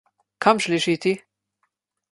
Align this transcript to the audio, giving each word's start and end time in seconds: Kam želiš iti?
Kam 0.45 0.59
želiš 0.67 0.87
iti? 0.95 1.13